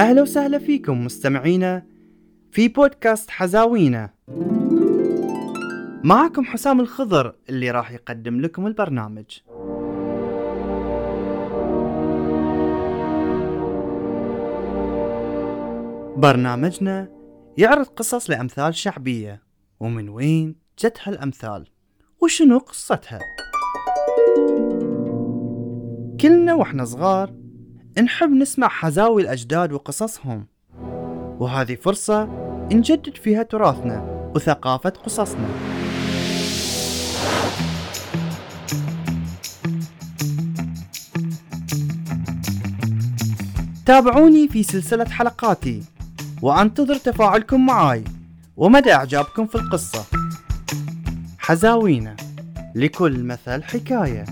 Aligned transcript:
أهلا 0.00 0.22
وسهلا 0.22 0.58
فيكم 0.58 1.04
مستمعينا 1.04 1.82
في 2.52 2.68
بودكاست 2.68 3.30
حزاوينا. 3.30 4.10
معكم 6.04 6.44
حسام 6.44 6.80
الخضر 6.80 7.34
اللي 7.48 7.70
راح 7.70 7.90
يقدم 7.90 8.40
لكم 8.40 8.66
البرنامج. 8.66 9.24
برنامجنا 16.16 17.08
يعرض 17.58 17.86
قصص 17.86 18.30
لأمثال 18.30 18.74
شعبية 18.74 19.42
ومن 19.80 20.08
وين 20.08 20.54
جت 20.78 20.98
هالأمثال 21.02 21.66
وشنو 22.22 22.58
قصتها؟ 22.58 23.18
كلنا 26.20 26.54
وإحنا 26.54 26.84
صغار 26.84 27.39
نحب 27.98 28.30
نسمع 28.30 28.68
حزاوي 28.68 29.22
الأجداد 29.22 29.72
وقصصهم. 29.72 30.46
وهذه 31.38 31.74
فرصة 31.74 32.24
نجدد 32.72 33.16
فيها 33.16 33.42
تراثنا 33.42 34.30
وثقافة 34.34 34.90
قصصنا. 34.90 35.48
تابعوني 43.86 44.48
في 44.48 44.62
سلسلة 44.62 45.04
حلقاتي 45.04 45.82
وأنتظر 46.42 46.96
تفاعلكم 46.96 47.66
معاي 47.66 48.04
ومدى 48.56 48.92
إعجابكم 48.92 49.46
في 49.46 49.54
القصة. 49.54 50.04
حزاوينا 51.38 52.16
لكل 52.74 53.24
مثل 53.24 53.62
حكاية. 53.62 54.24